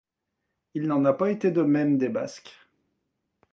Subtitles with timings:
[0.73, 2.53] Il n'en a pas été de même des basques.